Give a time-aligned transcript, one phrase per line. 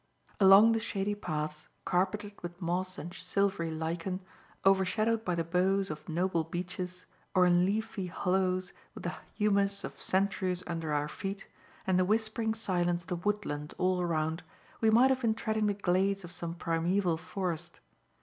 [0.39, 4.21] Along the shady paths, carpeted with moss and silvery lichen,
[4.65, 10.01] overshadowed by the boughs of noble beeches; or in leafy hollows, with the humus of
[10.01, 11.45] centuries under our feet,
[11.85, 14.41] and the whispering silence of the woodland all around,
[14.81, 17.79] we might have been treading the glades of some primeval forest.